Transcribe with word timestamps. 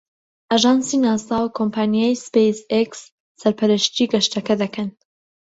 ئاژانسی 0.51 0.97
ناسا 1.03 1.37
و 1.43 1.53
کۆمپانیای 1.57 2.19
سپەیس 2.25 2.59
ئێکس 2.73 2.99
سەرپەرشتی 3.41 4.09
گەشتەکە 4.13 4.53
دەکەن. 4.61 4.89